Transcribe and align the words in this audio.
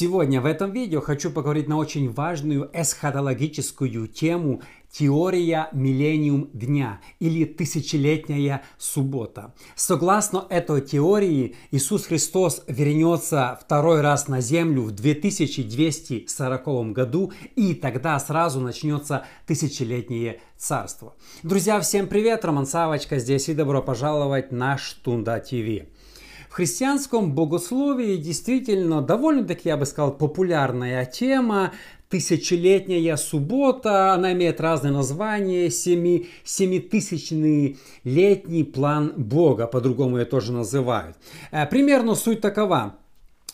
Сегодня 0.00 0.40
в 0.40 0.46
этом 0.46 0.70
видео 0.70 1.00
хочу 1.00 1.28
поговорить 1.28 1.66
на 1.66 1.76
очень 1.76 2.08
важную 2.08 2.70
эсхатологическую 2.72 4.06
тему 4.06 4.62
теория 4.92 5.68
миллениум 5.72 6.50
дня 6.52 7.00
или 7.18 7.44
тысячелетняя 7.44 8.62
суббота. 8.78 9.54
Согласно 9.74 10.46
этой 10.50 10.82
теории, 10.82 11.56
Иисус 11.72 12.06
Христос 12.06 12.62
вернется 12.68 13.58
второй 13.60 14.00
раз 14.00 14.28
на 14.28 14.40
землю 14.40 14.82
в 14.82 14.92
2240 14.92 16.92
году, 16.92 17.32
и 17.56 17.74
тогда 17.74 18.20
сразу 18.20 18.60
начнется 18.60 19.26
тысячелетнее 19.48 20.40
царство. 20.56 21.16
Друзья, 21.42 21.80
всем 21.80 22.06
привет! 22.06 22.44
Роман 22.44 22.66
Савочка 22.66 23.18
здесь 23.18 23.48
и 23.48 23.54
добро 23.54 23.82
пожаловать 23.82 24.52
на 24.52 24.78
Штунда 24.78 25.40
ТВ. 25.40 25.88
В 26.48 26.54
христианском 26.54 27.34
богословии 27.34 28.16
действительно 28.16 29.02
довольно-таки, 29.02 29.68
я 29.68 29.76
бы 29.76 29.86
сказал, 29.86 30.12
популярная 30.12 31.04
тема 31.04 31.72
тысячелетняя 32.08 33.16
суббота, 33.16 34.14
она 34.14 34.32
имеет 34.32 34.60
разные 34.60 34.92
названия, 34.92 35.70
семи, 35.70 36.28
семитысячный 36.44 37.78
летний 38.04 38.64
план 38.64 39.12
Бога, 39.16 39.66
по-другому 39.66 40.18
ее 40.18 40.24
тоже 40.24 40.52
называют. 40.52 41.16
Э, 41.50 41.66
примерно 41.66 42.14
суть 42.14 42.40
такова. 42.40 42.96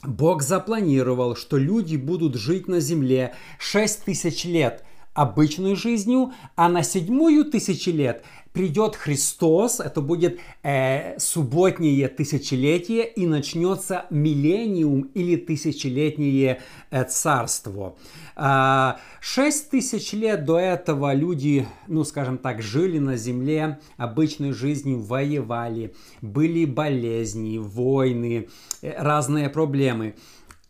Бог 0.04 0.42
запланировал, 0.42 1.34
что 1.34 1.56
люди 1.56 1.96
будут 1.96 2.36
жить 2.36 2.68
на 2.68 2.78
земле 2.78 3.34
6 3.58 4.04
тысяч 4.04 4.45
лет 4.45 4.84
обычной 5.14 5.76
жизнью, 5.76 6.32
а 6.56 6.68
на 6.68 6.82
седьмую 6.82 7.45
тысячи 7.46 7.88
лет 7.88 8.22
придет 8.54 8.94
Христос, 8.94 9.80
это 9.80 10.00
будет 10.00 10.38
э, 10.62 11.18
субботнее 11.18 12.08
тысячелетие, 12.08 13.04
и 13.04 13.26
начнется 13.26 14.06
миллениум 14.10 15.10
или 15.12 15.34
тысячелетнее 15.37 16.60
э, 16.90 17.04
царство. 17.04 17.96
А, 18.37 18.98
шесть 19.20 19.70
тысяч 19.70 20.12
лет 20.12 20.45
до 20.45 20.59
этого 20.59 21.12
люди, 21.14 21.66
ну 21.88 22.04
скажем 22.04 22.38
так, 22.38 22.62
жили 22.62 22.98
на 22.98 23.16
земле 23.16 23.80
обычной 23.96 24.52
жизнью, 24.52 25.01
воевали, 25.01 25.92
были 26.23 26.64
болезни, 26.64 27.59
войны, 27.59 28.48
э, 28.82 28.95
разные 28.96 29.51
проблемы. 29.51 30.14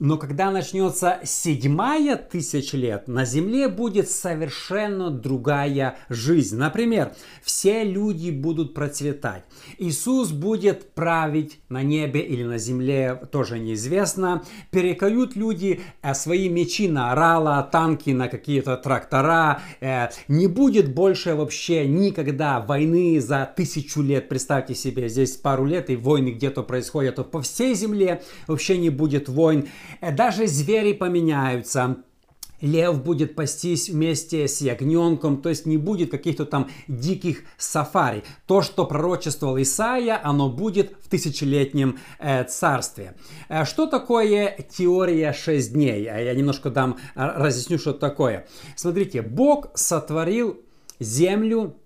Но 0.00 0.16
когда 0.16 0.50
начнется 0.50 1.20
седьмая 1.22 2.16
тысяча 2.16 2.76
лет, 2.76 3.06
на 3.06 3.24
Земле 3.24 3.68
будет 3.68 4.10
совершенно 4.10 5.08
другая 5.08 5.96
жизнь. 6.08 6.56
Например, 6.56 7.12
все 7.42 7.84
люди 7.84 8.30
будут 8.30 8.74
процветать. 8.74 9.44
Иисус 9.78 10.32
будет 10.32 10.94
править 10.94 11.60
на 11.68 11.84
небе 11.84 12.20
или 12.20 12.42
на 12.42 12.58
земле, 12.58 13.14
тоже 13.30 13.60
неизвестно. 13.60 14.42
Перекают 14.72 15.36
люди 15.36 15.80
э, 16.02 16.14
свои 16.14 16.48
мечи 16.48 16.88
на 16.88 17.12
орала, 17.12 17.62
танки 17.62 18.10
на 18.10 18.26
какие-то 18.26 18.76
трактора. 18.76 19.62
Э, 19.80 20.08
не 20.26 20.48
будет 20.48 20.92
больше 20.92 21.36
вообще 21.36 21.86
никогда 21.86 22.60
войны 22.60 23.20
за 23.20 23.52
тысячу 23.56 24.02
лет. 24.02 24.28
Представьте 24.28 24.74
себе, 24.74 25.08
здесь 25.08 25.36
пару 25.36 25.64
лет 25.66 25.88
и 25.88 25.96
войны 25.96 26.30
где-то 26.30 26.64
происходят. 26.64 27.14
То 27.16 27.24
по 27.24 27.42
всей 27.42 27.74
земле 27.74 28.22
вообще 28.48 28.76
не 28.76 28.90
будет 28.90 29.28
войн. 29.28 29.68
Э, 30.00 30.12
даже 30.12 30.46
звери 30.46 30.92
поменяются, 30.92 31.96
лев 32.64 33.02
будет 33.02 33.34
пастись 33.34 33.88
вместе 33.88 34.48
с 34.48 34.60
ягненком, 34.60 35.42
то 35.42 35.50
есть 35.50 35.66
не 35.66 35.76
будет 35.76 36.10
каких-то 36.10 36.46
там 36.46 36.70
диких 36.88 37.42
сафари. 37.58 38.24
То, 38.46 38.62
что 38.62 38.86
пророчествовал 38.86 39.60
Исаия, 39.60 40.20
оно 40.22 40.48
будет 40.48 40.96
в 41.02 41.08
тысячелетнем 41.08 41.98
э, 42.18 42.44
царстве. 42.44 43.16
Э, 43.48 43.64
что 43.64 43.86
такое 43.86 44.56
теория 44.70 45.32
6 45.32 45.72
дней? 45.72 46.06
А 46.06 46.18
я 46.18 46.34
немножко 46.34 46.70
дам, 46.70 46.96
э, 47.14 47.26
разъясню, 47.36 47.78
что 47.78 47.92
такое. 47.92 48.46
Смотрите, 48.76 49.22
Бог 49.22 49.70
сотворил 49.74 50.60
землю 50.98 51.76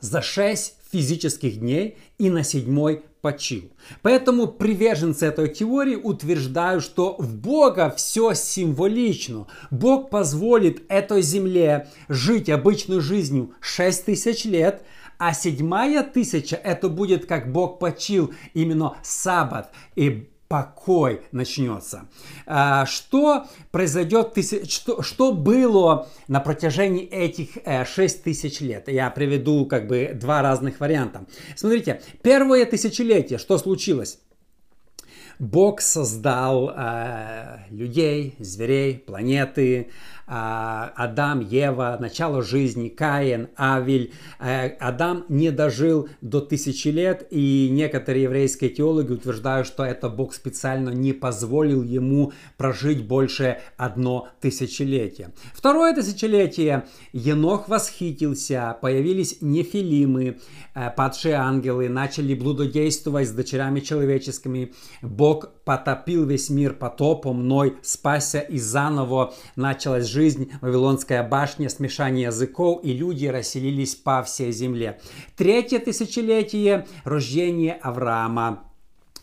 за 0.00 0.20
6 0.20 0.74
физических 0.92 1.60
дней 1.60 1.96
и 2.18 2.30
на 2.30 2.44
седьмой 2.44 3.04
почил. 3.24 3.72
Поэтому 4.02 4.48
приверженцы 4.48 5.24
этой 5.24 5.48
теории 5.48 5.94
утверждают, 5.96 6.84
что 6.84 7.16
в 7.18 7.34
Бога 7.34 7.88
все 7.96 8.34
символично. 8.34 9.46
Бог 9.70 10.10
позволит 10.10 10.82
этой 10.90 11.22
земле 11.22 11.88
жить 12.10 12.50
обычной 12.50 13.00
жизнью 13.00 13.54
6 13.60 14.04
тысяч 14.04 14.44
лет, 14.44 14.82
а 15.16 15.32
седьмая 15.32 16.02
тысяча 16.02 16.56
это 16.56 16.90
будет 16.90 17.24
как 17.24 17.50
Бог 17.50 17.78
почил, 17.78 18.34
именно 18.52 18.98
саббат. 19.02 19.72
И 19.96 20.28
покой 20.54 21.22
начнется. 21.32 22.06
А, 22.46 22.86
что 22.86 23.46
произойдет, 23.72 24.34
что, 24.68 25.32
было 25.32 26.06
на 26.28 26.38
протяжении 26.38 27.04
этих 27.04 27.58
6 27.64 28.20
э, 28.20 28.22
тысяч 28.22 28.60
лет? 28.60 28.86
Я 28.86 29.10
приведу 29.10 29.66
как 29.66 29.88
бы 29.88 30.12
два 30.14 30.42
разных 30.42 30.78
варианта. 30.78 31.26
Смотрите, 31.56 32.02
первое 32.22 32.66
тысячелетие, 32.66 33.40
что 33.40 33.58
случилось? 33.58 34.20
Бог 35.40 35.80
создал 35.80 36.70
э, 36.70 37.64
людей, 37.70 38.36
зверей, 38.38 38.96
планеты, 38.96 39.90
Адам, 40.26 41.40
Ева, 41.40 41.98
начало 42.00 42.42
жизни, 42.42 42.88
Каин, 42.88 43.48
Авель. 43.58 44.12
Э, 44.40 44.68
Адам 44.80 45.24
не 45.28 45.50
дожил 45.50 46.08
до 46.22 46.40
тысячи 46.40 46.88
лет, 46.88 47.26
и 47.30 47.68
некоторые 47.70 48.24
еврейские 48.24 48.70
теологи 48.70 49.12
утверждают, 49.12 49.66
что 49.66 49.84
это 49.84 50.08
Бог 50.08 50.34
специально 50.34 50.90
не 50.90 51.12
позволил 51.12 51.82
ему 51.82 52.32
прожить 52.56 53.06
больше 53.06 53.58
одно 53.76 54.28
тысячелетие. 54.40 55.32
Второе 55.52 55.94
тысячелетие 55.94 56.86
Енох 57.12 57.68
восхитился, 57.68 58.76
появились 58.80 59.38
нефилимы, 59.42 60.38
э, 60.74 60.90
падшие 60.96 61.34
ангелы, 61.34 61.88
начали 61.88 62.34
блудодействовать 62.34 63.28
с 63.28 63.32
дочерями 63.32 63.80
человеческими. 63.80 64.72
Бог 65.02 65.50
потопил 65.64 66.24
весь 66.24 66.48
мир 66.48 66.72
потопом, 66.72 67.46
Ной 67.46 67.76
спасся 67.82 68.40
и 68.40 68.58
заново 68.58 69.34
началась 69.56 70.13
жизнь, 70.14 70.52
Вавилонская 70.60 71.22
башня, 71.28 71.68
смешание 71.68 72.26
языков, 72.26 72.80
и 72.84 72.92
люди 72.92 73.26
расселились 73.26 73.96
по 73.96 74.22
всей 74.22 74.52
земле. 74.52 75.00
Третье 75.36 75.80
тысячелетие– 75.80 76.86
рождение 77.04 77.74
Авраама. 77.74 78.70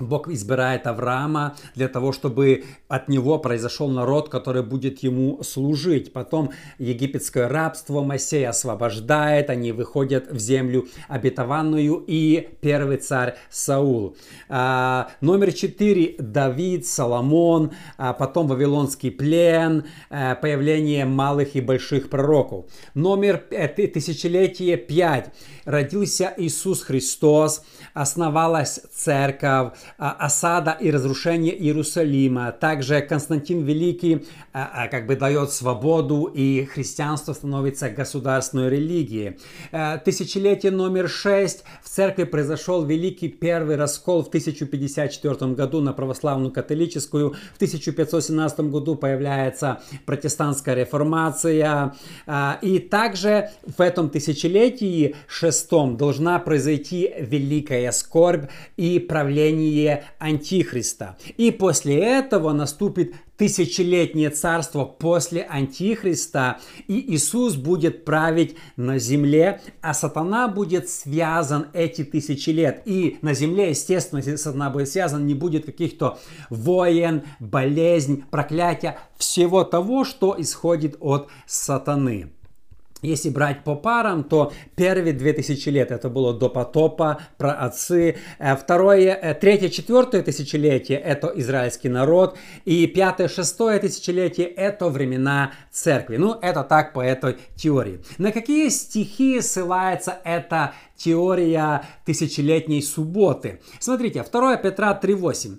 Бог 0.01 0.27
избирает 0.29 0.87
Авраама 0.87 1.55
для 1.75 1.87
того, 1.87 2.11
чтобы 2.11 2.63
от 2.87 3.07
него 3.07 3.39
произошел 3.39 3.87
народ, 3.89 4.29
который 4.29 4.63
будет 4.63 4.99
ему 5.03 5.41
служить. 5.43 6.13
Потом 6.13 6.51
египетское 6.77 7.47
рабство 7.47 8.01
Моисей 8.01 8.47
освобождает, 8.47 9.49
они 9.49 9.71
выходят 9.71 10.29
в 10.31 10.39
землю 10.39 10.87
обетованную 11.07 12.03
и 12.07 12.49
первый 12.61 12.97
царь 12.97 13.35
Саул. 13.49 14.15
А, 14.49 15.09
номер 15.21 15.53
четыре– 15.53 16.15
Давид, 16.19 16.85
Соломон, 16.85 17.71
а 17.97 18.13
потом 18.13 18.47
Вавилонский 18.47 19.11
плен, 19.11 19.85
а, 20.09 20.35
появление 20.35 21.05
малых 21.05 21.55
и 21.55 21.61
больших 21.61 22.09
пророков. 22.09 22.65
Номер 22.93 23.37
тысячелетие 23.37 24.77
пять– 24.77 25.31
родился 25.65 26.33
Иисус 26.37 26.83
Христос, 26.83 27.63
основалась 27.93 28.81
церковь, 28.93 29.73
осада 29.97 30.77
и 30.79 30.91
разрушение 30.91 31.57
Иерусалима. 31.59 32.51
Также 32.51 33.01
Константин 33.01 33.63
Великий 33.63 34.25
а, 34.53 34.69
а, 34.73 34.87
как 34.87 35.07
бы 35.07 35.15
дает 35.15 35.51
свободу, 35.51 36.25
и 36.25 36.65
христианство 36.65 37.33
становится 37.33 37.89
государственной 37.89 38.69
религией. 38.69 39.37
Тысячелетие 40.05 40.71
номер 40.71 41.09
шесть. 41.09 41.63
В 41.83 41.89
церкви 41.89 42.23
произошел 42.23 42.85
великий 42.85 43.29
первый 43.29 43.75
раскол 43.75 44.23
в 44.23 44.27
1054 44.27 45.53
году 45.53 45.81
на 45.81 45.93
православную 45.93 46.51
католическую. 46.51 47.31
В 47.53 47.55
1517 47.55 48.59
году 48.61 48.95
появляется 48.95 49.81
протестантская 50.05 50.75
реформация. 50.75 51.95
И 52.61 52.79
также 52.79 53.49
в 53.65 53.81
этом 53.81 54.09
тысячелетии 54.09 55.15
шестом 55.27 55.97
должна 55.97 56.39
произойти 56.39 57.13
великая 57.19 57.91
скорбь 57.91 58.49
и 58.77 58.99
правление 58.99 59.80
царствие 59.81 60.03
Антихриста. 60.19 61.17
И 61.37 61.51
после 61.51 61.97
этого 61.97 62.53
наступит 62.53 63.15
тысячелетнее 63.37 64.29
царство 64.29 64.85
после 64.85 65.41
Антихриста, 65.43 66.59
и 66.87 67.13
Иисус 67.13 67.55
будет 67.55 68.05
править 68.05 68.55
на 68.75 68.99
земле, 68.99 69.61
а 69.81 69.93
сатана 69.93 70.47
будет 70.47 70.89
связан 70.89 71.67
эти 71.73 72.03
тысячи 72.03 72.51
лет. 72.51 72.83
И 72.85 73.17
на 73.21 73.33
земле, 73.33 73.69
естественно, 73.69 74.21
сатана 74.37 74.69
будет 74.69 74.89
связан, 74.89 75.25
не 75.25 75.33
будет 75.33 75.65
каких-то 75.65 76.19
воен, 76.49 77.23
болезнь, 77.39 78.23
проклятия, 78.29 78.99
всего 79.17 79.63
того, 79.63 80.03
что 80.03 80.35
исходит 80.37 80.97
от 80.99 81.29
сатаны. 81.47 82.31
Если 83.01 83.29
брать 83.29 83.63
по 83.63 83.75
парам, 83.75 84.23
то 84.23 84.53
первые 84.75 85.13
2000 85.13 85.69
лет 85.69 85.91
это 85.91 86.09
было 86.09 86.33
до 86.37 86.49
потопа, 86.49 87.19
про 87.37 87.53
отцы. 87.53 88.17
Э, 88.37 88.55
второе, 88.55 89.13
э, 89.15 89.33
третье, 89.33 89.69
четвертое 89.69 90.21
тысячелетие 90.21 90.99
это 90.99 91.31
израильский 91.35 91.89
народ. 91.89 92.37
И 92.65 92.85
пятое, 92.87 93.27
шестое 93.27 93.79
тысячелетие 93.79 94.47
это 94.47 94.89
времена 94.89 95.51
церкви. 95.71 96.17
Ну, 96.17 96.37
это 96.41 96.63
так 96.63 96.93
по 96.93 97.01
этой 97.01 97.37
теории. 97.55 98.01
На 98.17 98.31
какие 98.31 98.69
стихи 98.69 99.41
ссылается 99.41 100.17
эта 100.23 100.73
теория 100.95 101.83
тысячелетней 102.05 102.83
субботы? 102.83 103.61
Смотрите, 103.79 104.23
2 104.23 104.57
Петра 104.57 104.99
3.8. 105.01 105.57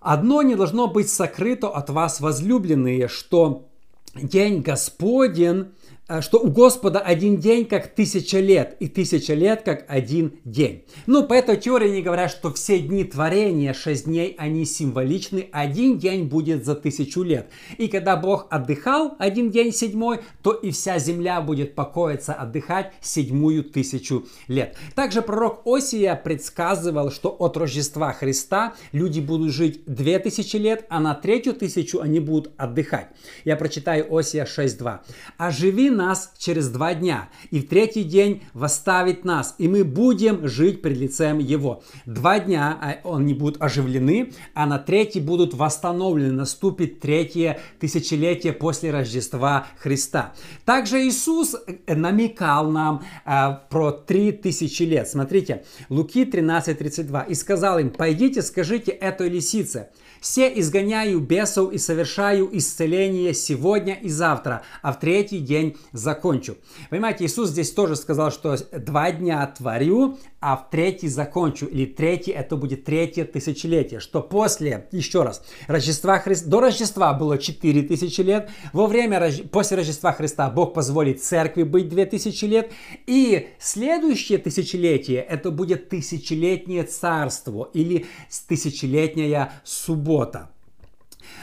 «Одно 0.00 0.42
не 0.42 0.54
должно 0.54 0.86
быть 0.86 1.10
сокрыто 1.10 1.68
от 1.68 1.90
вас, 1.90 2.20
возлюбленные, 2.20 3.08
что 3.08 3.68
день 4.14 4.62
Господень 4.62 5.72
Э, 5.97 5.97
что 6.20 6.38
у 6.38 6.50
Господа 6.50 7.00
один 7.00 7.36
день 7.36 7.66
как 7.66 7.88
тысяча 7.88 8.40
лет, 8.40 8.76
и 8.80 8.88
тысяча 8.88 9.34
лет 9.34 9.62
как 9.62 9.84
один 9.88 10.38
день. 10.44 10.84
Ну, 11.06 11.24
по 11.24 11.34
этой 11.34 11.58
теории 11.58 11.90
они 11.90 12.02
говорят, 12.02 12.30
что 12.30 12.50
все 12.52 12.78
дни 12.78 13.04
творения, 13.04 13.74
шесть 13.74 14.06
дней, 14.06 14.34
они 14.38 14.64
символичны, 14.64 15.48
один 15.52 15.98
день 15.98 16.24
будет 16.24 16.64
за 16.64 16.74
тысячу 16.74 17.22
лет. 17.22 17.50
И 17.76 17.88
когда 17.88 18.16
Бог 18.16 18.46
отдыхал 18.48 19.16
один 19.18 19.50
день 19.50 19.70
седьмой, 19.70 20.20
то 20.42 20.52
и 20.52 20.70
вся 20.70 20.98
земля 20.98 21.42
будет 21.42 21.74
покоиться, 21.74 22.32
отдыхать 22.32 22.92
седьмую 23.02 23.64
тысячу 23.64 24.26
лет. 24.46 24.76
Также 24.94 25.20
пророк 25.20 25.60
Осия 25.66 26.14
предсказывал, 26.14 27.10
что 27.10 27.28
от 27.38 27.56
Рождества 27.58 28.12
Христа 28.12 28.74
люди 28.92 29.20
будут 29.20 29.52
жить 29.52 29.82
две 29.84 30.18
тысячи 30.18 30.56
лет, 30.56 30.86
а 30.88 31.00
на 31.00 31.14
третью 31.14 31.52
тысячу 31.52 32.00
они 32.00 32.18
будут 32.18 32.52
отдыхать. 32.56 33.08
Я 33.44 33.56
прочитаю 33.56 34.06
Осия 34.14 34.46
6.2. 34.46 35.00
«Оживи 35.36 35.97
нас 35.98 36.32
через 36.38 36.68
два 36.68 36.94
дня, 36.94 37.28
и 37.50 37.60
в 37.60 37.68
третий 37.68 38.04
день 38.04 38.44
восставит 38.54 39.24
нас, 39.24 39.54
и 39.58 39.68
мы 39.68 39.84
будем 39.84 40.48
жить 40.48 40.80
пред 40.80 40.96
лицем 40.96 41.38
Его. 41.38 41.82
Два 42.06 42.38
дня 42.40 42.78
а, 42.80 43.16
они 43.16 43.34
будут 43.34 43.60
оживлены, 43.60 44.32
а 44.54 44.64
на 44.66 44.78
третий 44.78 45.20
будут 45.20 45.52
восстановлены. 45.52 46.32
Наступит 46.32 47.00
третье 47.00 47.60
тысячелетие 47.80 48.52
после 48.52 48.90
Рождества 48.90 49.66
Христа. 49.78 50.32
Также 50.64 51.06
Иисус 51.06 51.54
э, 51.54 51.94
намекал 51.94 52.70
нам 52.70 53.02
а, 53.24 53.52
про 53.52 53.90
три 53.90 54.32
тысячи 54.32 54.84
лет. 54.84 55.08
Смотрите, 55.08 55.64
Луки 55.88 56.24
13.32. 56.24 57.28
«И 57.28 57.34
сказал 57.34 57.78
им, 57.78 57.90
пойдите, 57.90 58.42
скажите 58.42 58.92
этой 58.92 59.28
лисице, 59.28 59.88
все 60.20 60.48
изгоняю 60.58 61.20
бесов 61.20 61.72
и 61.72 61.78
совершаю 61.78 62.48
исцеление 62.56 63.34
сегодня 63.34 63.94
и 63.94 64.08
завтра, 64.08 64.62
а 64.82 64.92
в 64.92 65.00
третий 65.00 65.38
день 65.38 65.76
закончу. 65.92 66.56
Понимаете, 66.90 67.24
Иисус 67.24 67.50
здесь 67.50 67.70
тоже 67.72 67.96
сказал, 67.96 68.30
что 68.30 68.56
два 68.72 69.10
дня 69.12 69.46
творю, 69.46 70.18
а 70.40 70.56
в 70.56 70.70
третий 70.70 71.08
закончу. 71.08 71.66
Или 71.66 71.86
третий, 71.86 72.30
это 72.30 72.56
будет 72.56 72.84
третье 72.84 73.24
тысячелетие. 73.24 74.00
Что 74.00 74.20
после, 74.22 74.88
еще 74.92 75.22
раз, 75.22 75.42
Рождества 75.66 76.18
Христа, 76.18 76.48
до 76.48 76.60
Рождества 76.60 77.12
было 77.14 77.38
4 77.38 77.82
тысячи 77.82 78.20
лет. 78.20 78.50
Во 78.72 78.86
время, 78.86 79.32
после 79.50 79.76
Рождества 79.76 80.12
Христа 80.12 80.48
Бог 80.50 80.74
позволит 80.74 81.22
церкви 81.22 81.64
быть 81.64 81.88
2000 81.88 82.44
лет. 82.44 82.72
И 83.06 83.48
следующее 83.58 84.38
тысячелетие, 84.38 85.20
это 85.20 85.50
будет 85.50 85.88
тысячелетнее 85.88 86.84
царство 86.84 87.70
или 87.72 88.06
тысячелетняя 88.46 89.52
суббота. 89.64 90.50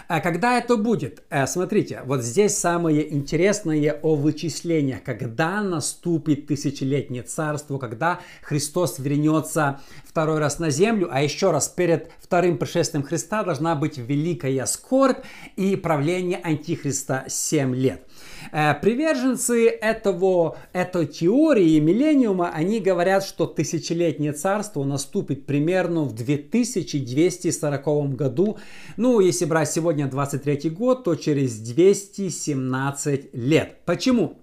А 0.07 0.19
когда 0.19 0.57
это 0.57 0.77
будет? 0.77 1.23
Э, 1.29 1.47
смотрите, 1.47 2.01
вот 2.05 2.21
здесь 2.21 2.57
самое 2.57 3.13
интересное 3.13 3.99
о 4.01 4.15
вычислениях. 4.15 5.03
Когда 5.03 5.61
наступит 5.61 6.47
тысячелетнее 6.47 7.23
царство, 7.23 7.77
когда 7.77 8.19
Христос 8.41 8.99
вернется 8.99 9.81
второй 10.05 10.39
раз 10.39 10.59
на 10.59 10.69
землю, 10.69 11.09
а 11.11 11.21
еще 11.21 11.51
раз 11.51 11.67
перед 11.67 12.11
вторым 12.19 12.57
пришествием 12.57 13.03
Христа 13.03 13.43
должна 13.43 13.75
быть 13.75 13.97
великая 13.97 14.65
скорбь 14.65 15.25
и 15.55 15.75
правление 15.75 16.39
Антихриста 16.43 17.25
7 17.27 17.75
лет. 17.75 18.07
Э, 18.51 18.73
приверженцы 18.73 19.69
этого, 19.69 20.57
этой 20.73 21.07
теории 21.07 21.79
миллениума, 21.79 22.49
они 22.49 22.79
говорят, 22.79 23.25
что 23.25 23.45
тысячелетнее 23.45 24.33
царство 24.33 24.83
наступит 24.83 25.45
примерно 25.45 26.03
в 26.03 26.13
2240 26.13 28.15
году. 28.15 28.57
Ну, 28.97 29.19
если 29.19 29.45
брать 29.45 29.71
сегодня 29.71 30.07
23 30.07 30.69
год, 30.69 31.03
то 31.03 31.15
через 31.15 31.59
217 31.59 33.33
лет. 33.33 33.77
Почему? 33.85 34.38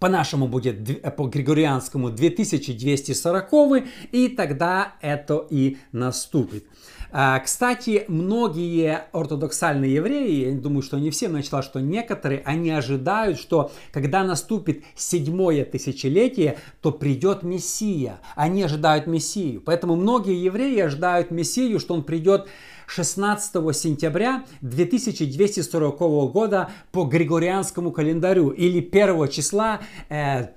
по-нашему 0.00 0.48
будет, 0.48 1.16
по 1.16 1.26
григорианскому 1.26 2.10
2240, 2.10 3.84
и 4.10 4.28
тогда 4.28 4.94
это 5.00 5.46
и 5.50 5.76
наступит. 5.92 6.64
А, 7.12 7.38
кстати, 7.40 8.04
многие 8.08 9.04
ортодоксальные 9.12 9.94
евреи, 9.94 10.50
я 10.50 10.58
думаю, 10.58 10.82
что 10.82 10.98
не 10.98 11.10
все, 11.10 11.28
но 11.28 11.38
я 11.38 11.42
читал, 11.42 11.62
что 11.62 11.80
некоторые, 11.80 12.42
они 12.44 12.70
ожидают, 12.70 13.38
что 13.38 13.72
когда 13.92 14.22
наступит 14.24 14.84
седьмое 14.94 15.64
тысячелетие, 15.64 16.58
то 16.80 16.92
придет 16.92 17.42
Мессия. 17.42 18.20
Они 18.36 18.62
ожидают 18.62 19.06
Мессию. 19.06 19.60
Поэтому 19.60 19.96
многие 19.96 20.42
евреи 20.42 20.80
ожидают 20.80 21.30
Мессию, 21.30 21.80
что 21.80 21.94
он 21.94 22.04
придет 22.04 22.48
16 22.86 23.52
сентября 23.76 24.44
2240 24.62 25.98
года 26.32 26.70
по 26.92 27.04
григорианскому 27.04 27.92
календарю 27.92 28.50
или 28.50 28.80
1 28.80 29.28
числа 29.28 29.80
э, 30.08 30.48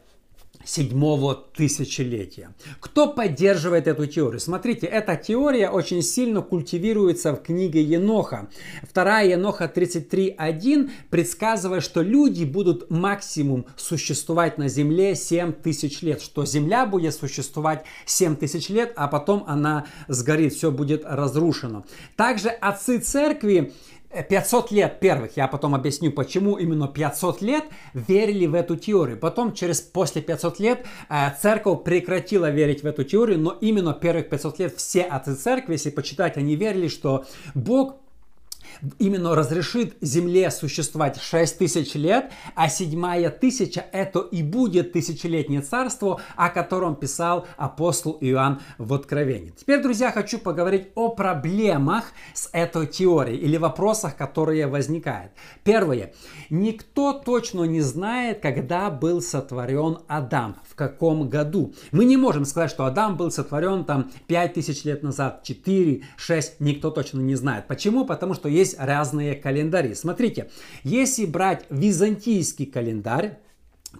седьмого 0.65 1.36
тысячелетия. 1.36 2.53
Кто 2.79 3.08
поддерживает 3.08 3.88
эту 3.88 4.05
теорию? 4.08 4.39
Смотрите, 4.39 4.88
эта 4.88 5.15
теория 5.15 5.70
очень 5.70 6.01
сильно 6.01 6.41
культивируется 6.41 7.34
в 7.34 7.41
книге 7.41 7.82
Еноха. 7.82 8.50
Вторая 8.84 9.29
Еноха 9.29 9.72
33.1 9.74 10.91
предсказывает, 11.10 11.84
что 11.84 12.01
люди 12.01 12.43
будут 12.43 12.89
максимум 12.89 13.65
существовать 13.75 14.58
на 14.58 14.67
земле 14.67 15.15
7 15.15 15.53
тысяч 15.53 16.01
лет, 16.01 16.22
что 16.22 16.46
земля 16.46 16.86
будет 16.86 17.13
существовать 17.13 17.84
7 18.05 18.36
тысяч 18.36 18.70
лет, 18.70 18.93
а 18.96 19.08
потом 19.08 19.43
она 19.48 19.86
сгорит, 20.08 20.53
все 20.53 20.72
будет 20.72 21.03
разрушено. 21.05 21.86
Также 22.15 22.50
отцы 22.50 23.00
церкви 23.00 23.74
500 24.22 24.72
лет 24.72 25.00
первых, 25.00 25.38
я 25.38 25.48
потом 25.48 25.74
объясню, 25.74 26.12
почему 26.12 26.58
именно 26.58 26.88
500 26.88 27.41
лет 27.41 27.63
верили 27.93 28.46
в 28.46 28.53
эту 28.53 28.75
теорию. 28.75 29.17
Потом, 29.17 29.53
через 29.53 29.82
после 29.82 30.22
500 30.22 30.60
лет, 30.60 30.86
э, 31.10 31.32
церковь 31.41 31.84
прекратила 31.84 32.50
верить 32.50 32.84
в 32.84 32.86
эту 32.86 33.03
теорию, 33.03 33.39
но 33.39 33.51
именно 33.51 33.93
первых 33.93 34.29
500 34.29 34.60
лет 34.60 34.75
все 34.77 35.01
отцы 35.01 35.36
церкви, 35.36 35.74
если 35.74 35.89
почитать, 35.89 36.38
они 36.38 36.55
верили, 36.55 36.88
что 36.88 37.25
Бог 37.55 38.02
именно 39.00 39.36
разрешит 39.36 39.96
Земле 40.01 40.51
существовать 40.51 41.20
6 41.22 41.58
тысяч 41.58 41.94
лет, 41.96 42.32
а 42.56 42.70
седьмая 42.70 43.30
тысяча 43.30 43.86
это 43.92 44.20
и 44.20 44.44
будет 44.44 44.94
тысячелетнее 44.94 45.62
царство, 45.62 46.22
о 46.36 46.50
котором 46.50 46.96
писал 46.96 47.48
апостол 47.58 48.18
Иоанн 48.22 48.62
в 48.77 48.94
Откровении. 48.94 49.53
Теперь, 49.56 49.82
друзья, 49.82 50.12
хочу 50.12 50.39
поговорить 50.39 50.88
о 50.96 51.10
проблемах 51.10 52.06
с 52.34 52.50
этой 52.51 52.88
теорией 52.88 53.38
или 53.38 53.58
вопросах, 53.58 54.15
которые 54.15 54.68
возникают. 54.68 55.32
Первое. 55.63 56.13
Никто 56.50 57.13
точно 57.13 57.63
не 57.63 57.82
знает, 57.82 58.39
когда 58.42 58.89
был 58.89 59.22
сотворен 59.22 60.00
Адам, 60.08 60.58
в 60.68 60.75
каком 60.75 61.30
году. 61.30 61.74
Мы 61.92 62.06
не 62.06 62.18
можем 62.18 62.46
сказать, 62.46 62.72
что 62.72 62.86
Адам 62.86 63.18
был 63.18 63.32
сотворен 63.32 63.86
там 63.86 64.12
5000 64.27 64.86
лет 64.86 65.03
назад, 65.03 65.44
4, 65.44 66.03
6, 66.15 66.60
никто 66.60 66.92
точно 66.92 67.20
не 67.20 67.36
знает. 67.36 67.68
Почему? 67.68 68.06
Потому 68.06 68.34
что 68.34 68.50
есть 68.50 68.62
разные 68.77 69.36
календари. 69.36 69.93
Смотрите, 69.93 70.50
если 70.84 71.25
брать 71.25 71.65
византийский 71.70 72.65
календарь, 72.65 73.38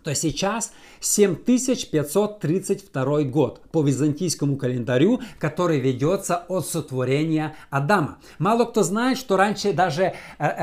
то 0.04 0.14
сейчас 0.16 0.72
7532 1.00 3.24
год 3.24 3.62
по 3.72 3.82
византийскому 3.82 4.58
календарю, 4.58 5.22
который 5.40 5.80
ведется 5.80 6.44
от 6.48 6.68
сотворения 6.68 7.56
Адама. 7.70 8.18
Мало 8.40 8.66
кто 8.66 8.84
знает, 8.84 9.18
что 9.18 9.38
раньше 9.38 9.72
даже 9.74 10.04
э, 10.04 10.14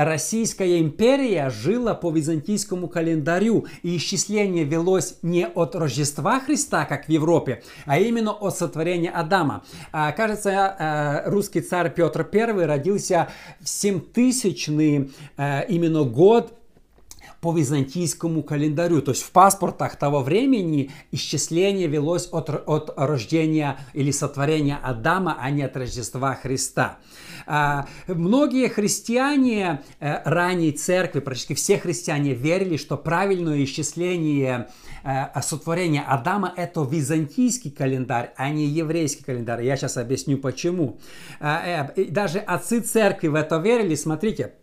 Российская 0.03 0.79
империя 0.79 1.49
жила 1.49 1.93
по 1.93 2.09
византийскому 2.11 2.87
календарю, 2.87 3.65
и 3.83 3.97
исчисление 3.97 4.63
велось 4.63 5.17
не 5.21 5.45
от 5.47 5.75
Рождества 5.75 6.39
Христа, 6.39 6.85
как 6.85 7.05
в 7.05 7.09
Европе, 7.09 7.61
а 7.85 7.99
именно 7.99 8.31
от 8.31 8.57
сотворения 8.57 9.11
Адама. 9.11 9.63
А, 9.91 10.11
кажется, 10.11 10.49
э, 10.49 11.29
русский 11.29 11.61
царь 11.61 11.93
Петр 11.93 12.27
I 12.33 12.65
родился 12.65 13.29
в 13.59 13.69
7000 13.69 14.69
э, 15.37 15.65
именно 15.67 16.03
год 16.03 16.53
по 17.41 17.51
византийскому 17.51 18.43
календарю. 18.43 19.01
То 19.01 19.11
есть 19.11 19.23
в 19.23 19.31
паспортах 19.31 19.95
того 19.95 20.21
времени 20.21 20.91
исчисление 21.11 21.87
велось 21.87 22.29
от, 22.31 22.49
от 22.49 22.93
рождения 22.95 23.79
или 23.93 24.11
сотворения 24.11 24.77
Адама, 24.81 25.37
а 25.41 25.49
не 25.49 25.63
от 25.63 25.75
Рождества 25.75 26.35
Христа. 26.35 26.99
А, 27.47 27.87
многие 28.07 28.69
христиане 28.69 29.81
э, 29.99 30.21
ранней 30.23 30.71
церкви, 30.71 31.19
практически 31.19 31.55
все 31.55 31.79
христиане 31.79 32.35
верили, 32.35 32.77
что 32.77 32.95
правильное 32.95 33.63
исчисление 33.63 34.69
э, 35.03 35.41
сотворения 35.41 36.01
Адама 36.01 36.53
это 36.55 36.83
византийский 36.83 37.71
календарь, 37.71 38.33
а 38.37 38.51
не 38.51 38.65
еврейский 38.65 39.23
календарь. 39.23 39.63
Я 39.63 39.77
сейчас 39.77 39.97
объясню 39.97 40.37
почему. 40.37 40.99
Э, 41.39 41.87
даже 42.11 42.37
отцы 42.37 42.81
церкви 42.81 43.29
в 43.29 43.35
это 43.35 43.57
верили. 43.57 43.95
Смотрите, 43.95 44.53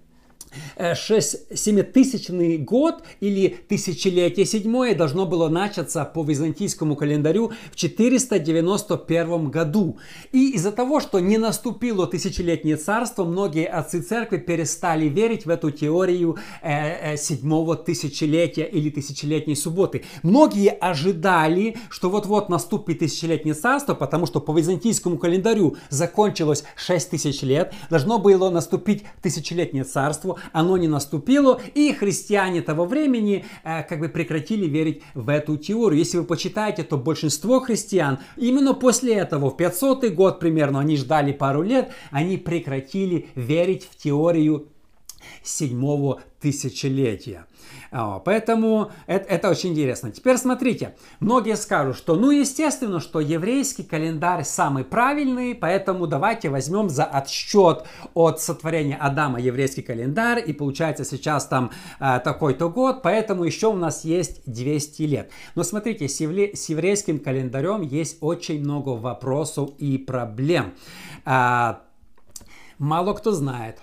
7000 0.78 2.58
год 2.64 3.02
или 3.20 3.48
тысячелетие 3.68 4.46
седьмое 4.46 4.94
должно 4.94 5.26
было 5.26 5.48
начаться 5.48 6.04
по 6.04 6.22
византийскому 6.22 6.96
календарю 6.96 7.52
в 7.72 7.76
491 7.76 9.50
году. 9.50 9.98
И 10.32 10.52
из-за 10.52 10.72
того, 10.72 11.00
что 11.00 11.20
не 11.20 11.38
наступило 11.38 12.06
тысячелетнее 12.06 12.76
царство, 12.76 13.24
многие 13.24 13.66
отцы 13.66 14.00
церкви 14.00 14.38
перестали 14.38 15.06
верить 15.06 15.46
в 15.46 15.50
эту 15.50 15.70
теорию 15.70 16.36
э, 16.62 17.12
э, 17.12 17.16
седьмого 17.16 17.76
тысячелетия 17.76 18.64
или 18.64 18.90
тысячелетней 18.90 19.56
субботы. 19.56 20.04
Многие 20.22 20.70
ожидали, 20.70 21.76
что 21.90 22.10
вот-вот 22.10 22.48
наступит 22.48 23.00
тысячелетнее 23.00 23.54
царство, 23.54 23.94
потому 23.94 24.26
что 24.26 24.40
по 24.40 24.56
византийскому 24.56 25.18
календарю 25.18 25.76
закончилось 25.90 26.64
6 26.76 27.10
тысяч 27.10 27.42
лет, 27.42 27.72
должно 27.90 28.18
было 28.18 28.50
наступить 28.50 29.04
тысячелетнее 29.22 29.84
царство, 29.84 30.37
оно 30.52 30.76
не 30.76 30.88
наступило, 30.88 31.60
и 31.74 31.92
христиане 31.92 32.62
того 32.62 32.84
времени 32.84 33.44
э, 33.64 33.82
как 33.82 34.00
бы 34.00 34.08
прекратили 34.08 34.66
верить 34.66 35.02
в 35.14 35.28
эту 35.28 35.56
теорию. 35.56 35.98
Если 35.98 36.18
вы 36.18 36.24
почитаете, 36.24 36.82
то 36.82 36.96
большинство 36.96 37.60
христиан 37.60 38.18
именно 38.36 38.74
после 38.74 39.14
этого, 39.14 39.50
в 39.50 39.56
500 39.56 40.06
год 40.14 40.40
примерно, 40.40 40.80
они 40.80 40.96
ждали 40.96 41.32
пару 41.32 41.62
лет, 41.62 41.90
они 42.10 42.36
прекратили 42.36 43.28
верить 43.34 43.88
в 43.90 43.96
теорию 43.96 44.68
седьмого 45.42 46.22
тысячелетия. 46.40 47.46
Поэтому 47.90 48.90
это, 49.06 49.26
это 49.28 49.50
очень 49.50 49.70
интересно. 49.70 50.10
Теперь 50.10 50.36
смотрите, 50.36 50.94
многие 51.20 51.56
скажут, 51.56 51.96
что 51.96 52.16
ну 52.16 52.30
естественно, 52.30 53.00
что 53.00 53.20
еврейский 53.20 53.82
календарь 53.82 54.44
самый 54.44 54.84
правильный, 54.84 55.54
поэтому 55.54 56.06
давайте 56.06 56.50
возьмем 56.50 56.90
за 56.90 57.04
отсчет 57.04 57.84
от 58.14 58.40
сотворения 58.40 58.96
Адама 58.96 59.40
еврейский 59.40 59.82
календарь, 59.82 60.42
и 60.46 60.52
получается 60.52 61.04
сейчас 61.04 61.46
там 61.46 61.70
э, 61.98 62.20
такой-то 62.22 62.68
год, 62.68 63.02
поэтому 63.02 63.44
еще 63.44 63.68
у 63.68 63.76
нас 63.76 64.04
есть 64.04 64.42
200 64.46 65.02
лет. 65.02 65.30
Но 65.54 65.62
смотрите, 65.62 66.08
с, 66.08 66.20
евре, 66.20 66.54
с 66.54 66.68
еврейским 66.68 67.18
календарем 67.18 67.82
есть 67.82 68.18
очень 68.20 68.60
много 68.60 68.90
вопросов 68.90 69.70
и 69.78 69.98
проблем. 69.98 70.74
А, 71.24 71.82
мало 72.78 73.14
кто 73.14 73.32
знает, 73.32 73.78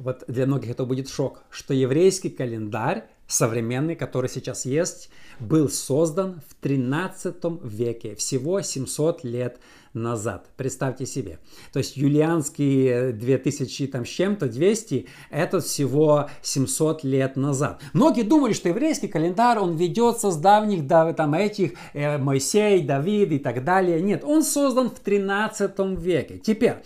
вот 0.00 0.24
для 0.28 0.46
многих 0.46 0.70
это 0.70 0.84
будет 0.84 1.08
шок, 1.08 1.42
что 1.50 1.74
еврейский 1.74 2.30
календарь 2.30 3.04
современный, 3.26 3.94
который 3.94 4.28
сейчас 4.28 4.64
есть, 4.64 5.10
был 5.38 5.68
создан 5.68 6.40
в 6.48 6.54
13 6.54 7.36
веке, 7.62 8.14
всего 8.16 8.60
700 8.60 9.24
лет 9.24 9.60
назад. 9.92 10.46
Представьте 10.56 11.04
себе. 11.04 11.38
То 11.72 11.78
есть 11.78 11.96
юлианские 11.96 13.12
2000 13.12 13.88
там 13.88 14.04
с 14.04 14.08
чем-то, 14.08 14.46
200, 14.46 15.06
это 15.30 15.60
всего 15.60 16.28
700 16.42 17.02
лет 17.04 17.36
назад. 17.36 17.80
Многие 17.92 18.22
думали, 18.22 18.52
что 18.52 18.68
еврейский 18.68 19.08
календарь, 19.08 19.58
он 19.58 19.76
ведется 19.76 20.30
с 20.30 20.36
давних 20.36 20.86
там 20.88 21.34
этих 21.34 21.72
э, 21.92 22.18
Моисей, 22.18 22.82
Давид 22.82 23.32
и 23.32 23.38
так 23.38 23.64
далее. 23.64 24.00
Нет, 24.00 24.24
он 24.24 24.42
создан 24.42 24.90
в 24.90 25.00
13 25.00 25.72
веке. 25.98 26.38
Теперь, 26.38 26.76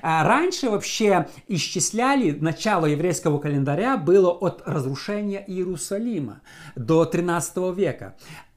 а 0.00 0.24
раньше 0.24 0.70
вообще 0.70 1.28
исчисляли, 1.48 2.30
начало 2.30 2.86
еврейского 2.86 3.38
календаря 3.38 3.96
было 3.96 4.30
от 4.30 4.62
разрушения 4.66 5.44
Иерусалима 5.46 6.42
до 6.76 7.04
13 7.04 7.76
века. 7.76 8.14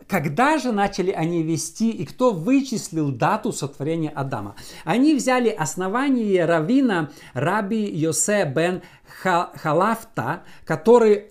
Когда 0.07 0.59
же 0.59 0.71
начали 0.71 1.12
они 1.12 1.41
вести 1.41 1.89
и 1.89 2.05
кто 2.05 2.31
вычислил 2.31 3.12
дату 3.12 3.51
сотворения 3.51 4.09
Адама? 4.09 4.55
Они 4.83 5.15
взяли 5.15 5.50
основание 5.50 6.45
равина 6.45 7.09
Раби 7.33 7.83
Йосе 7.85 8.45
бен 8.45 8.83
Халафта, 9.21 10.43
который 10.65 11.29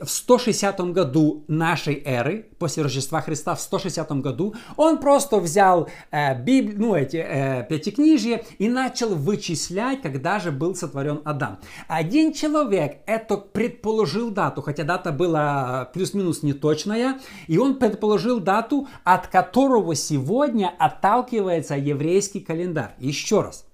в 0.00 0.08
160 0.08 0.80
году 0.92 1.44
нашей 1.48 2.02
эры, 2.04 2.46
после 2.58 2.82
Рождества 2.82 3.20
Христа 3.20 3.54
в 3.54 3.60
160 3.60 4.10
году, 4.20 4.54
он 4.76 4.98
просто 4.98 5.38
взял 5.38 5.88
э, 6.10 6.40
Биб... 6.42 6.78
ну, 6.78 6.94
эти 6.94 7.16
э, 7.16 7.66
пятикнижья 7.68 8.42
и 8.58 8.68
начал 8.68 9.14
вычислять, 9.14 10.02
когда 10.02 10.38
же 10.38 10.52
был 10.52 10.74
сотворен 10.74 11.20
Адам. 11.24 11.58
Один 11.88 12.32
человек 12.32 12.98
это 13.06 13.36
предположил 13.36 14.30
дату, 14.30 14.62
хотя 14.62 14.84
дата 14.84 15.12
была 15.12 15.90
плюс-минус 15.92 16.42
неточная, 16.42 17.20
и 17.46 17.58
он 17.58 17.78
предположил 17.78 18.40
дату, 18.40 18.88
от 19.04 19.26
которого 19.26 19.94
сегодня 19.94 20.72
отталкивается 20.78 21.74
еврейский 21.76 22.40
календарь. 22.40 22.94
Еще 22.98 23.40
раз. 23.40 23.66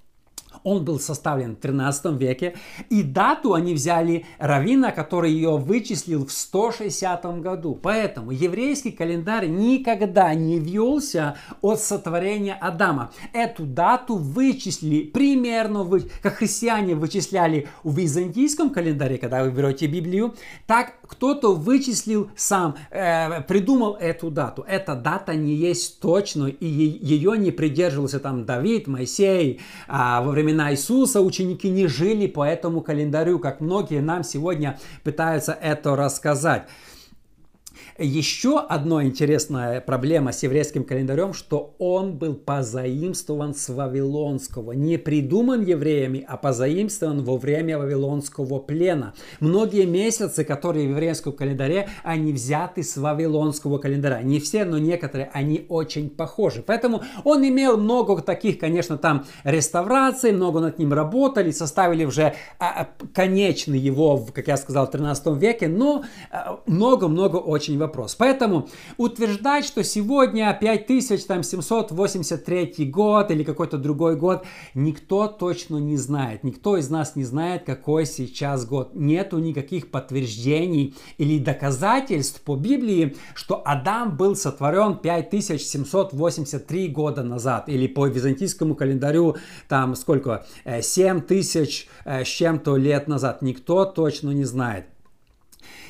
Он 0.63 0.85
был 0.85 1.01
составлен 1.01 1.57
в 1.57 1.61
13 1.61 2.19
веке, 2.19 2.55
и 2.89 3.03
дату 3.03 3.55
они 3.55 3.75
взяли 3.75 4.27
Равина, 4.39 4.93
который 4.93 5.33
ее 5.33 5.57
вычислил 5.57 6.27
в 6.27 6.33
160 6.33 7.41
году. 7.41 7.79
Поэтому 7.81 8.31
еврейский 8.31 8.91
календарь 8.91 9.49
никогда 9.49 10.35
не 10.35 10.59
велся 10.59 11.37
от 11.61 11.81
сотворения 11.81 12.55
Адама. 12.55 13.13
Эту 13.33 13.65
дату 13.65 14.17
вычислили 14.17 15.03
примерно, 15.03 15.89
как 16.23 16.35
христиане 16.35 16.95
вычисляли 16.95 17.69
в 17.83 17.97
византийском 17.97 18.71
календаре, 18.71 19.19
когда 19.19 19.43
вы 19.43 19.51
берете 19.51 19.87
Библию, 19.87 20.35
так 20.67 20.95
кто-то 21.11 21.55
вычислил 21.55 22.31
сам, 22.37 22.77
э, 22.91 23.43
придумал 23.43 23.97
эту 23.97 24.31
дату. 24.31 24.65
Эта 24.69 24.95
дата 24.95 25.35
не 25.35 25.55
есть 25.55 25.99
точной, 26.01 26.53
и 26.53 26.67
ее 26.67 27.37
не 27.37 27.51
придерживался 27.51 28.21
там 28.21 28.45
Давид, 28.45 28.87
Моисей, 28.87 29.61
а 29.89 30.23
во 30.23 30.31
времена 30.31 30.71
Иисуса 30.71 31.21
ученики 31.21 31.69
не 31.69 31.89
жили 31.89 32.29
по 32.29 32.45
этому 32.47 32.81
календарю, 32.81 33.41
как 33.41 33.61
многие 33.61 34.01
нам 34.01 34.23
сегодня 34.23 34.79
пытаются 35.03 35.53
это 35.53 35.97
рассказать. 35.97 36.69
Еще 38.03 38.59
одна 38.59 39.05
интересная 39.05 39.83
проблема 39.83 40.33
с 40.33 40.43
еврейским 40.43 40.85
календарем, 40.85 41.35
что 41.35 41.75
он 41.79 42.17
был 42.17 42.33
позаимствован 42.35 43.55
с 43.55 43.69
Вавилонского. 43.69 44.73
Не 44.73 44.97
придуман 44.97 45.61
евреями, 45.61 46.25
а 46.27 46.39
позаимствован 46.39 47.23
во 47.23 47.37
время 47.37 47.77
Вавилонского 47.77 48.59
плена. 48.59 49.13
Многие 49.41 49.85
месяцы, 49.85 50.45
которые 50.45 50.87
в 50.87 50.93
еврейском 50.93 51.35
календаре, 51.35 51.91
они 52.03 52.33
взяты 52.33 52.85
с 52.85 52.97
Вавилонского 52.97 53.77
календаря. 53.77 54.23
Не 54.23 54.41
все, 54.41 54.65
но 54.65 54.79
некоторые, 54.79 55.31
они 55.35 55.67
очень 55.69 56.09
похожи. 56.09 56.65
Поэтому 56.67 57.03
он 57.25 57.47
имел 57.47 57.77
много 57.77 58.23
таких, 58.23 58.59
конечно, 58.59 58.97
там 58.97 59.27
реставраций, 59.45 60.33
много 60.33 60.61
над 60.61 60.79
ним 60.79 60.95
работали, 60.95 61.51
составили 61.51 62.07
уже 62.07 62.33
а, 62.59 62.81
а, 62.81 62.89
конечный 63.13 63.79
его, 63.79 64.27
как 64.33 64.49
я 64.49 64.57
сказал, 64.57 64.87
в 64.87 64.91
13 64.91 65.37
веке, 65.37 65.69
но 65.69 66.03
а, 66.31 66.61
много-много 66.65 67.37
очень 67.37 67.77
вопросов 67.77 67.90
вопрос. 67.91 68.15
Поэтому 68.15 68.69
утверждать, 68.97 69.65
что 69.65 69.83
сегодня 69.83 70.57
5783 70.59 72.87
год 72.87 73.33
или 73.33 73.43
какой-то 73.43 73.79
другой 73.79 74.15
год, 74.17 74.45
никто 74.75 75.27
точно 75.27 75.79
не 75.79 75.97
знает. 75.97 76.45
Никто 76.45 76.77
из 76.77 76.89
нас 76.89 77.17
не 77.17 77.25
знает, 77.25 77.65
какой 77.65 78.07
сейчас 78.07 78.65
год. 78.65 78.93
Нету 78.95 79.39
никаких 79.39 79.91
подтверждений 79.91 80.95
или 81.19 81.41
доказательств 81.41 82.43
по 82.43 82.55
Библии, 82.55 83.17
что 83.35 83.61
Адам 83.65 84.17
был 84.17 84.37
сотворен 84.37 84.99
5783 84.99 86.89
года 86.89 87.25
назад. 87.25 87.69
Или 87.69 87.89
по 87.89 88.07
византийскому 88.07 88.77
календарю 88.77 89.35
там 89.69 89.97
сколько? 89.97 90.47
7000 90.81 91.89
э, 92.05 92.21
э, 92.21 92.25
с 92.25 92.29
чем-то 92.29 92.77
лет 92.77 93.09
назад. 93.09 93.43
Никто 93.43 93.85
точно 93.85 94.31
не 94.31 94.45
знает. 94.45 94.85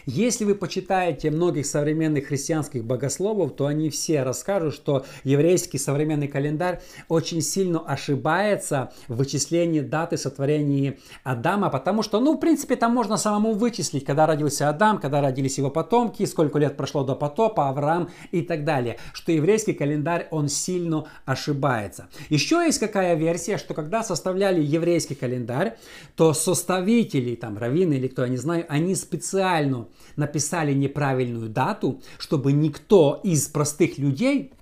Если 0.07 0.45
вы 0.45 0.55
почитаете 0.55 1.31
многих 1.31 1.67
современных 1.67 2.27
христианских 2.27 2.85
богословов, 2.85 3.55
то 3.55 3.67
они 3.67 3.91
все 3.91 4.23
расскажут, 4.23 4.75
что 4.75 5.05
еврейский 5.25 5.79
современный 5.79 6.29
календарь 6.29 6.81
очень 7.09 7.43
сильно 7.43 7.81
ошибается 7.81 8.93
в 9.09 9.17
вычислении 9.17 9.81
даты 9.81 10.17
сотворения 10.17 10.99
Адама, 11.25 11.71
потому 11.71 12.03
что, 12.03 12.21
ну, 12.21 12.37
в 12.37 12.41
принципе, 12.41 12.77
там 12.77 12.93
можно 12.95 13.17
самому 13.17 13.53
вычислить, 13.53 14.05
когда 14.05 14.27
родился 14.27 14.69
Адам, 14.69 14.99
когда 14.99 15.21
родились 15.21 15.59
его 15.59 15.71
потомки, 15.71 16.25
сколько 16.25 16.59
лет 16.59 16.77
прошло 16.77 17.05
до 17.05 17.15
потопа, 17.15 17.69
Авраам 17.69 18.11
и 18.33 18.43
так 18.43 18.65
далее. 18.65 18.99
Что 19.13 19.33
еврейский 19.33 19.73
календарь, 19.73 20.29
он 20.31 20.49
сильно 20.49 21.07
ошибается. 21.25 22.09
Еще 22.29 22.57
есть 22.65 22.79
какая 22.79 23.15
версия, 23.15 23.59
что 23.59 23.75
когда 23.75 24.03
составляли 24.03 24.63
еврейский 24.63 25.15
календарь, 25.15 25.77
то 26.17 26.33
составители, 26.33 27.35
там, 27.35 27.59
раввины 27.59 27.95
или 27.95 28.09
кто, 28.09 28.23
я 28.23 28.29
не 28.29 28.37
знаю, 28.37 28.65
они 28.69 28.95
специально 28.95 29.89
написали 30.17 30.73
неправильную 30.73 31.49
дату, 31.49 32.03
чтобы 32.19 32.53
никто 32.53 33.21
из 33.25 33.49
простых 33.49 33.99
людей 33.99 34.53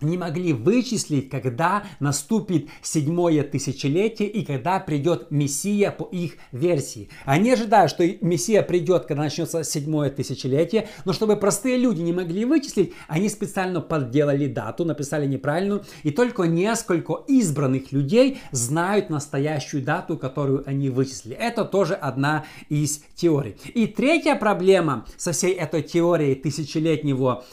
не 0.00 0.18
могли 0.18 0.52
вычислить, 0.52 1.30
когда 1.30 1.84
наступит 2.00 2.68
седьмое 2.82 3.42
тысячелетие 3.42 4.28
и 4.28 4.44
когда 4.44 4.78
придет 4.78 5.30
Мессия 5.30 5.90
по 5.90 6.04
их 6.04 6.34
версии. 6.52 7.08
Они 7.24 7.52
ожидают, 7.52 7.90
что 7.90 8.06
Мессия 8.20 8.62
придет, 8.62 9.06
когда 9.06 9.22
начнется 9.22 9.64
седьмое 9.64 10.10
тысячелетие, 10.10 10.88
но 11.04 11.12
чтобы 11.12 11.36
простые 11.36 11.78
люди 11.78 12.02
не 12.02 12.12
могли 12.12 12.44
вычислить, 12.44 12.92
они 13.08 13.28
специально 13.28 13.80
подделали 13.80 14.46
дату, 14.46 14.84
написали 14.84 15.26
неправильную, 15.26 15.84
и 16.02 16.10
только 16.10 16.42
несколько 16.42 17.14
избранных 17.26 17.92
людей 17.92 18.38
знают 18.50 19.08
настоящую 19.08 19.82
дату, 19.82 20.18
которую 20.18 20.62
они 20.66 20.90
вычислили. 20.90 21.36
Это 21.36 21.64
тоже 21.64 21.94
одна 21.94 22.44
из 22.68 23.02
теорий. 23.14 23.56
И 23.74 23.86
третья 23.86 24.34
проблема 24.34 25.06
со 25.16 25.32
всей 25.32 25.52
этой 25.54 25.82
теорией 25.82 26.34
тысячелетнего 26.34 27.44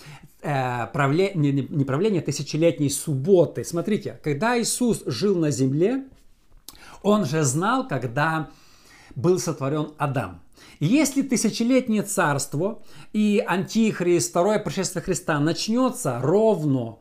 э, 0.44 0.88
правле, 0.94 1.32
не, 1.34 1.52
не 1.52 1.86
правления, 1.86 2.20
а 2.20 2.24
тысячелетней 2.24 2.90
субботы. 2.90 3.64
Смотрите, 3.64 4.20
когда 4.24 4.60
Иисус 4.60 5.04
жил 5.06 5.36
на 5.36 5.50
земле, 5.50 6.04
он 7.02 7.26
же 7.26 7.44
знал, 7.44 7.88
когда 7.88 8.50
был 9.16 9.40
сотворен 9.40 9.94
Адам. 9.98 10.42
Если 10.80 11.22
тысячелетнее 11.22 12.04
царство 12.04 12.82
и 13.14 13.44
антихрист, 13.46 14.30
второе 14.30 14.60
пришествие 14.60 15.02
Христа 15.02 15.40
начнется 15.40 16.20
ровно 16.22 16.98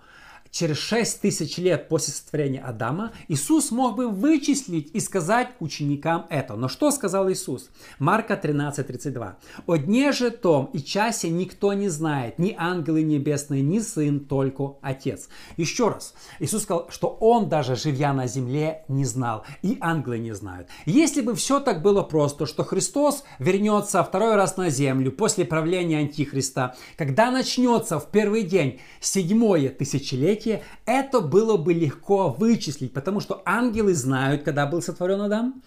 через 0.52 0.76
6 0.76 1.22
тысяч 1.22 1.56
лет 1.56 1.88
после 1.88 2.12
сотворения 2.12 2.60
Адама, 2.60 3.12
Иисус 3.26 3.70
мог 3.70 3.96
бы 3.96 4.08
вычислить 4.08 4.90
и 4.92 5.00
сказать 5.00 5.48
ученикам 5.58 6.26
это. 6.28 6.54
Но 6.54 6.68
что 6.68 6.90
сказал 6.90 7.30
Иисус? 7.32 7.70
Марка 7.98 8.36
13, 8.36 8.86
32. 8.86 9.38
«О 9.66 9.76
дне 9.76 10.12
же 10.12 10.30
том 10.30 10.66
и 10.74 10.78
часе 10.78 11.30
никто 11.30 11.72
не 11.72 11.88
знает, 11.88 12.38
ни 12.38 12.54
ангелы 12.56 13.02
небесные, 13.02 13.62
ни 13.62 13.78
Сын, 13.78 14.20
только 14.20 14.74
Отец». 14.82 15.28
Еще 15.56 15.88
раз, 15.88 16.14
Иисус 16.38 16.62
сказал, 16.62 16.88
что 16.90 17.08
Он 17.08 17.48
даже 17.48 17.74
живя 17.74 18.12
на 18.12 18.26
земле 18.26 18.84
не 18.88 19.06
знал, 19.06 19.44
и 19.62 19.78
ангелы 19.80 20.18
не 20.18 20.32
знают. 20.32 20.68
Если 20.84 21.22
бы 21.22 21.34
все 21.34 21.60
так 21.60 21.80
было 21.80 22.02
просто, 22.02 22.44
что 22.44 22.62
Христос 22.62 23.24
вернется 23.38 24.04
второй 24.04 24.34
раз 24.36 24.58
на 24.58 24.68
землю 24.68 25.10
после 25.12 25.46
правления 25.46 25.98
Антихриста, 25.98 26.76
когда 26.98 27.30
начнется 27.30 27.98
в 27.98 28.10
первый 28.10 28.42
день 28.42 28.80
седьмое 29.00 29.70
тысячелетие, 29.70 30.41
тысячелетие, 30.42 30.62
это 30.86 31.20
было 31.20 31.56
бы 31.56 31.72
легко 31.72 32.30
вычислить, 32.30 32.92
потому 32.92 33.20
что 33.20 33.42
ангелы 33.44 33.94
знают, 33.94 34.42
когда 34.42 34.66
был 34.66 34.82
сотворен 34.82 35.20
Адам. 35.20 35.62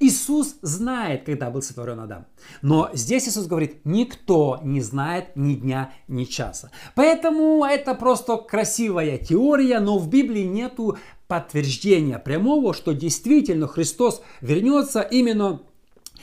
Иисус 0.00 0.56
знает, 0.62 1.24
когда 1.24 1.50
был 1.50 1.62
сотворен 1.62 2.00
Адам. 2.00 2.26
Но 2.62 2.90
здесь 2.94 3.28
Иисус 3.28 3.46
говорит, 3.46 3.84
никто 3.84 4.60
не 4.62 4.80
знает 4.80 5.36
ни 5.36 5.54
дня, 5.54 5.92
ни 6.08 6.24
часа. 6.24 6.70
Поэтому 6.94 7.64
это 7.64 7.94
просто 7.94 8.36
красивая 8.36 9.18
теория, 9.18 9.80
но 9.80 9.98
в 9.98 10.08
Библии 10.08 10.44
нету 10.44 10.96
подтверждения 11.28 12.18
прямого, 12.18 12.74
что 12.74 12.92
действительно 12.92 13.66
Христос 13.66 14.22
вернется 14.40 15.00
именно 15.00 15.60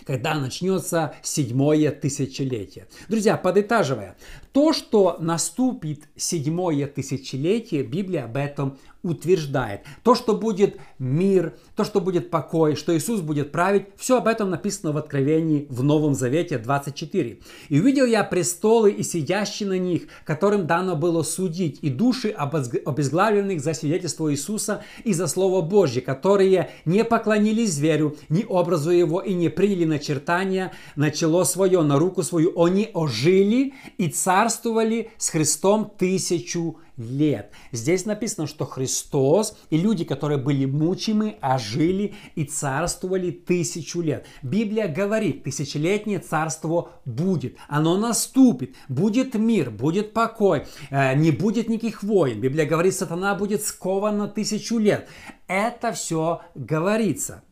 когда 0.08 0.36
начнется 0.36 1.16
седьмое 1.22 1.92
тысячелетие. 1.92 2.88
Друзья, 3.10 3.36
подытаживая, 3.36 4.16
то, 4.58 4.74
что 4.74 5.18
наступит 5.20 6.10
седьмое 6.16 6.88
тысячелетие, 6.88 7.84
Библия 7.84 8.24
об 8.24 8.38
этом 8.38 8.80
утверждает. 9.04 9.82
То, 10.04 10.16
что 10.16 10.36
будет 10.36 10.78
мир, 11.00 11.56
то, 11.76 11.84
что 11.84 12.02
будет 12.02 12.30
покой, 12.30 12.76
что 12.76 12.96
Иисус 12.96 13.22
будет 13.22 13.52
править, 13.52 13.86
все 13.96 14.18
об 14.18 14.28
этом 14.28 14.50
написано 14.50 14.92
в 14.92 14.98
Откровении 14.98 15.68
в 15.70 15.84
Новом 15.84 16.14
Завете 16.16 16.58
24. 16.58 17.40
«И 17.70 17.80
увидел 17.80 18.06
я 18.06 18.24
престолы 18.24 18.92
и 18.92 19.04
сидящие 19.04 19.70
на 19.70 19.78
них, 19.78 20.04
которым 20.26 20.68
дано 20.68 20.96
было 20.96 21.24
судить, 21.24 21.80
и 21.82 21.90
души 21.90 22.30
обезглавленных 22.30 23.62
за 23.62 23.74
свидетельство 23.74 24.32
Иисуса 24.32 24.84
и 25.04 25.14
за 25.14 25.28
Слово 25.28 25.62
Божье, 25.62 26.02
которые 26.02 26.72
не 26.86 27.04
поклонились 27.04 27.74
зверю, 27.74 28.18
ни 28.30 28.44
образу 28.44 28.90
его, 28.90 29.22
и 29.22 29.34
не 29.34 29.50
приняли 29.50 29.86
начертания 29.86 30.74
на 30.96 31.12
чело 31.12 31.44
свое, 31.46 31.82
на 31.82 32.00
руку 32.00 32.24
свою. 32.24 32.60
Они 32.62 32.90
ожили 32.94 33.74
и 33.98 34.10
царствовали 34.48 35.12
с 35.18 35.30
Христом 35.30 35.92
тысячу 35.98 36.78
лет. 36.96 37.52
Здесь 37.74 38.06
написано, 38.06 38.48
что 38.48 38.66
Христос 38.66 39.58
и 39.70 39.78
люди, 39.78 40.06
которые 40.06 40.38
были 40.38 40.64
мучимы, 40.64 41.36
ожили 41.42 42.16
и 42.36 42.46
царствовали 42.46 43.32
тысячу 43.32 44.00
лет. 44.00 44.26
Библия 44.42 44.88
говорит, 44.88 45.44
тысячелетнее 45.44 46.20
царство 46.20 46.92
будет, 47.04 47.58
оно 47.68 47.98
наступит, 47.98 48.76
будет 48.88 49.36
мир, 49.36 49.70
будет 49.70 50.14
покой, 50.14 50.66
э, 50.92 51.16
не 51.16 51.32
будет 51.32 51.68
никаких 51.68 52.04
войн. 52.04 52.40
Библия 52.40 52.66
говорит, 52.66 52.96
сатана 52.96 53.36
будет 53.36 53.64
скован 53.64 54.18
на 54.18 54.28
тысячу 54.30 54.78
лет. 54.78 55.10
Это 55.48 55.92
все 55.92 56.40
говорится. 56.56 57.44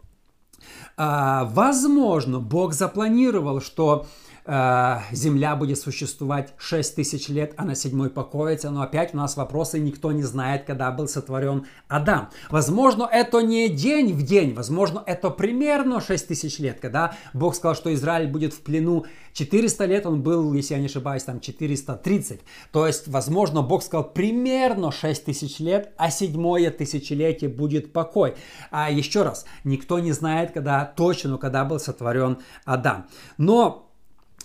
А, 0.95 1.43
возможно, 1.43 2.39
Бог 2.39 2.73
запланировал, 2.73 3.59
что 3.59 4.05
Э, 4.47 4.99
земля 5.11 5.55
будет 5.55 5.79
существовать 5.79 6.53
6 6.57 6.95
тысяч 6.95 7.29
лет, 7.29 7.55
а 7.57 7.65
на 7.65 7.73
седьмой 7.73 8.11
покоится. 8.11 8.69
Но 8.69 8.83
опять 8.83 9.15
у 9.15 9.17
нас 9.17 9.37
вопросы, 9.37 9.79
никто 9.79 10.11
не 10.11 10.21
знает, 10.21 10.65
когда 10.65 10.91
был 10.91 11.07
сотворен 11.07 11.65
Адам. 11.87 12.29
Возможно, 12.51 13.09
это 13.11 13.39
не 13.39 13.69
день 13.69 14.13
в 14.13 14.21
день, 14.21 14.53
возможно, 14.53 15.01
это 15.03 15.31
примерно 15.31 15.99
6 15.99 16.27
тысяч 16.27 16.59
лет, 16.59 16.79
когда 16.79 17.15
Бог 17.33 17.55
сказал, 17.55 17.75
что 17.75 17.91
Израиль 17.93 18.27
будет 18.27 18.53
в 18.53 18.61
плену 18.61 19.05
400 19.33 19.85
лет, 19.85 20.05
он 20.05 20.21
был, 20.21 20.53
если 20.53 20.75
я 20.75 20.79
не 20.79 20.85
ошибаюсь, 20.85 21.23
там 21.23 21.39
430. 21.39 22.41
То 22.71 22.85
есть, 22.85 23.07
возможно, 23.07 23.63
Бог 23.63 23.81
сказал 23.81 24.13
примерно 24.13 24.91
6 24.91 25.25
тысяч 25.25 25.59
лет, 25.59 25.91
а 25.97 26.11
седьмое 26.11 26.69
тысячелетие 26.69 27.49
будет 27.49 27.91
покой. 27.91 28.35
А 28.69 28.91
еще 28.91 29.23
раз, 29.23 29.45
никто 29.63 29.97
не 29.97 30.11
знает, 30.11 30.51
когда 30.51 30.85
точно, 30.85 31.39
когда 31.39 31.65
был 31.65 31.79
сотворен 31.79 32.37
Адам. 32.65 33.07
Но 33.39 33.84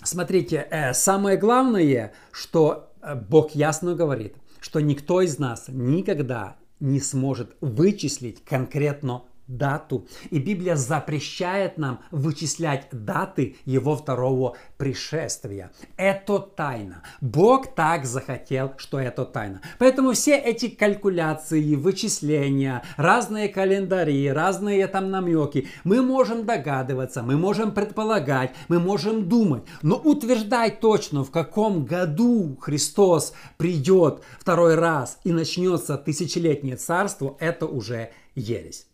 Смотрите, 0.02 0.66
э, 0.70 0.94
самое 0.94 1.36
главное, 1.36 2.12
что 2.32 2.92
э, 3.02 3.14
Бог 3.14 3.54
ясно 3.54 3.94
говорит, 3.94 4.36
что 4.60 4.80
никто 4.80 5.20
из 5.20 5.38
нас 5.38 5.66
никогда 5.68 6.56
не 6.80 7.00
сможет 7.00 7.56
вычислить 7.60 8.42
конкретно 8.44 9.24
дату. 9.56 10.06
И 10.30 10.38
Библия 10.38 10.76
запрещает 10.76 11.78
нам 11.78 12.00
вычислять 12.10 12.88
даты 12.92 13.56
его 13.64 13.96
второго 13.96 14.56
пришествия. 14.76 15.70
Это 15.96 16.38
тайна. 16.38 17.02
Бог 17.20 17.74
так 17.74 18.04
захотел, 18.04 18.74
что 18.76 18.98
это 18.98 19.24
тайна. 19.24 19.60
Поэтому 19.78 20.12
все 20.12 20.36
эти 20.36 20.68
калькуляции, 20.68 21.74
вычисления, 21.74 22.82
разные 22.96 23.48
календари, 23.48 24.28
разные 24.28 24.86
там 24.86 25.10
намеки, 25.10 25.68
мы 25.84 26.02
можем 26.02 26.46
догадываться, 26.46 27.22
мы 27.22 27.36
можем 27.36 27.72
предполагать, 27.72 28.52
мы 28.68 28.78
можем 28.78 29.28
думать. 29.28 29.64
Но 29.82 29.96
утверждать 29.96 30.80
точно, 30.80 31.24
в 31.24 31.30
каком 31.30 31.84
году 31.84 32.56
Христос 32.60 33.32
придет 33.56 34.22
второй 34.38 34.74
раз 34.74 35.18
и 35.24 35.32
начнется 35.32 35.96
тысячелетнее 35.96 36.76
царство, 36.76 37.36
это 37.40 37.66
уже 37.66 38.10
ересь. 38.34 38.89